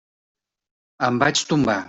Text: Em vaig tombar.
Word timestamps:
Em 1.09 1.23
vaig 1.27 1.47
tombar. 1.53 1.79